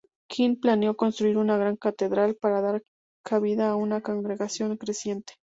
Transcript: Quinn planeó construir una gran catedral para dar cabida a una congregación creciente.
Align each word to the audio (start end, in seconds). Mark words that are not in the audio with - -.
Quinn 0.33 0.59
planeó 0.59 0.97
construir 0.97 1.37
una 1.37 1.57
gran 1.57 1.75
catedral 1.75 2.33
para 2.35 2.59
dar 2.59 2.81
cabida 3.23 3.69
a 3.69 3.75
una 3.75 4.01
congregación 4.01 4.77
creciente. 4.77 5.35